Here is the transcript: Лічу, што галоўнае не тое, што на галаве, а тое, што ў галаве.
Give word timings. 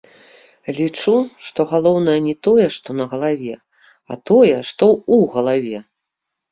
Лічу, 0.77 1.13
што 1.49 1.61
галоўнае 1.75 2.17
не 2.29 2.35
тое, 2.47 2.67
што 2.79 2.89
на 3.01 3.05
галаве, 3.15 3.55
а 3.61 4.13
тое, 4.27 4.55
што 4.73 4.85
ў 5.01 5.35
галаве. 5.37 5.77